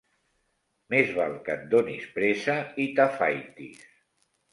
Més 0.93 1.11
val 1.17 1.35
que 1.49 1.53
et 1.55 1.67
donis 1.73 2.07
pressa 2.15 2.55
i 2.87 2.87
t'afaitis. 3.01 3.85